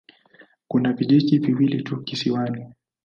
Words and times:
Kuna 0.67 0.93
vijiji 0.93 1.37
viwili 1.39 1.83
tu 1.83 2.03
kisiwani. 2.03 2.65